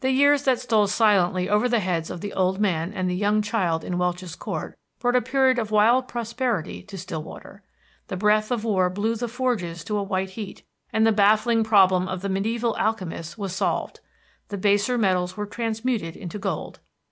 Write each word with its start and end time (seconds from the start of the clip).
The 0.03 0.09
years 0.09 0.41
that 0.45 0.59
stole 0.59 0.87
silently 0.87 1.47
over 1.47 1.69
the 1.69 1.79
heads 1.79 2.09
of 2.09 2.21
the 2.21 2.33
old 2.33 2.59
man 2.59 2.91
and 2.91 3.07
the 3.07 3.13
young 3.15 3.43
child 3.43 3.83
in 3.83 3.99
Welch's 3.99 4.35
Court 4.35 4.75
brought 4.99 5.15
a 5.15 5.21
period 5.21 5.59
of 5.59 5.69
wild 5.69 6.07
prosperity 6.07 6.81
to 6.81 6.97
Stillwater. 6.97 7.61
The 8.07 8.17
breath 8.17 8.49
of 8.49 8.63
war 8.63 8.89
blew 8.89 9.13
the 9.15 9.27
forges 9.27 9.83
to 9.83 9.99
a 9.99 10.03
white 10.03 10.31
heat, 10.31 10.63
and 10.91 11.05
the 11.05 11.11
baffling 11.11 11.63
problem 11.63 12.07
of 12.07 12.23
the 12.23 12.29
mediæval 12.29 12.79
alchemists 12.79 13.37
was 13.37 13.55
solved. 13.55 13.99
The 14.47 14.57
baser 14.57 14.97
metals 14.97 15.37
were 15.37 15.45
transmuted 15.45 16.15
into 16.17 16.39
gold. 16.39 16.79